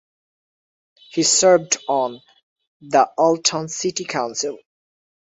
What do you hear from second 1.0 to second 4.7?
He served on the Alton City Council.